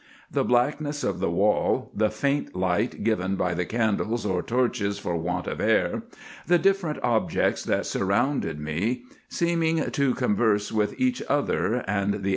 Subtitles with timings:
[0.31, 5.15] The blackness of the wall, the faint light given by the candles or torches for
[5.15, 6.01] want of air,
[6.47, 12.05] the different objects that surrounded me, seeming to converse with each other, and the IN
[12.05, 12.29] EGYPT, NUBIA, &c.